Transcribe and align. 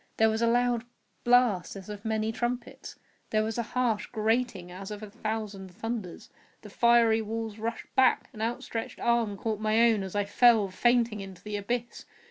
There 0.17 0.29
was 0.31 0.41
a 0.41 0.47
loud 0.47 0.83
blast 1.23 1.75
as 1.75 1.87
of 1.87 2.03
many 2.03 2.31
trumpets! 2.31 2.95
There 3.29 3.43
was 3.43 3.59
a 3.59 3.77
harsh 3.77 4.07
grating 4.07 4.71
as 4.71 4.89
of 4.89 5.03
a 5.03 5.11
thousand 5.11 5.69
thunders! 5.69 6.31
The 6.63 6.71
fiery 6.71 7.21
walls 7.21 7.59
rushed 7.59 7.93
back! 7.95 8.27
An 8.33 8.41
outstretched 8.41 8.99
arm 8.99 9.37
caught 9.37 9.59
my 9.59 9.79
own 9.91 10.01
as 10.01 10.15
I 10.15 10.25
fell, 10.25 10.69
fainting, 10.69 11.19
into 11.19 11.43
the 11.43 11.55
abyss. 11.55 12.05